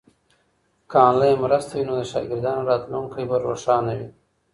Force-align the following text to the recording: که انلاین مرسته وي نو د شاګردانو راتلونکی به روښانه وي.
که 0.89 0.97
انلاین 1.07 1.37
مرسته 1.43 1.71
وي 1.77 1.83
نو 1.87 1.93
د 1.97 2.01
شاګردانو 2.11 2.67
راتلونکی 2.71 3.23
به 3.29 3.35
روښانه 3.47 3.93
وي. 3.99 4.07